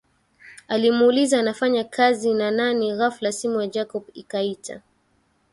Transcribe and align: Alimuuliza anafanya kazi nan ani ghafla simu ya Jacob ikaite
Alimuuliza 0.67 1.39
anafanya 1.39 1.83
kazi 1.83 2.33
nan 2.33 2.59
ani 2.59 2.97
ghafla 2.97 3.31
simu 3.31 3.61
ya 3.61 3.67
Jacob 3.67 4.03
ikaite 4.13 4.81